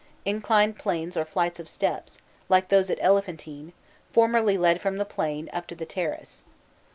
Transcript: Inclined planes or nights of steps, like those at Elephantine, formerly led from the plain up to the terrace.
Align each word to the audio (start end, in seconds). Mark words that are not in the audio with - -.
Inclined 0.25 0.79
planes 0.79 1.15
or 1.15 1.27
nights 1.35 1.59
of 1.59 1.69
steps, 1.69 2.17
like 2.49 2.69
those 2.69 2.89
at 2.89 2.97
Elephantine, 3.01 3.71
formerly 4.11 4.57
led 4.57 4.81
from 4.81 4.97
the 4.97 5.05
plain 5.05 5.47
up 5.53 5.67
to 5.67 5.75
the 5.75 5.85
terrace. 5.85 6.43